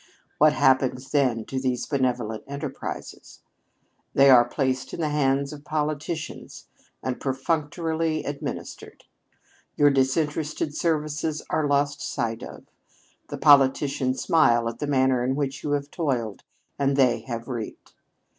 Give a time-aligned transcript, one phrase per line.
[0.39, 3.41] What happens then to these benevolent enterprises?
[4.15, 6.65] They are placed in the hands of politicians
[7.03, 9.03] and perfunctorily administered.
[9.75, 12.63] Your disinterested services are lost sight of;
[13.29, 16.41] the politicians smile at the manner in which you have toiled
[16.79, 17.93] and they have reaped.